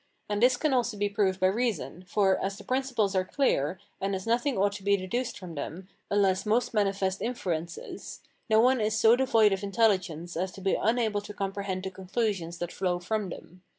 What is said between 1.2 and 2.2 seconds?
by reason;